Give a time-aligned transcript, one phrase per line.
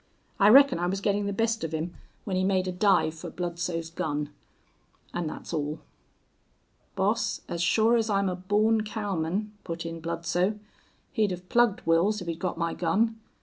[0.39, 1.93] I reckon I was getting the best of him
[2.23, 4.31] when he made a dive for Bludsoe's gun.
[5.13, 5.79] And that's all."
[6.95, 10.57] "Boss, as sure as I'm a born cowman," put in Bludsoe,
[11.11, 13.19] "he'd hev plugged Wils if he'd got my gun.